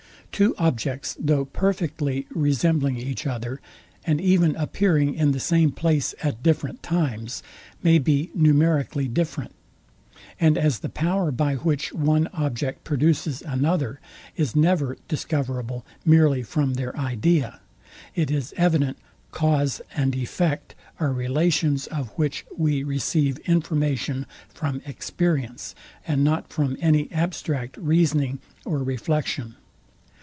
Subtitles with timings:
[0.31, 3.59] Two objects, though perfectly resembling each other,
[4.07, 7.43] and even appearing in the same place at different times,
[7.83, 9.53] may be numerically different:
[10.39, 13.99] And as the power, by which one object produces another,
[14.35, 17.59] is never discoverable merely from their idea,
[18.15, 18.97] it is evident
[19.31, 25.75] cause and effect are relations, of which we receive information from experience,
[26.07, 29.53] and not from any abstract reasoning or reflection.